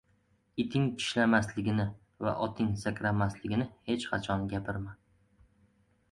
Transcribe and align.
•Iting 0.61 0.85
tishlamasligini 1.01 1.83
va 2.27 2.33
oting 2.45 2.71
sakramasligini 2.83 3.67
hech 3.91 4.07
qachon 4.13 4.47
gapirma. 4.55 4.97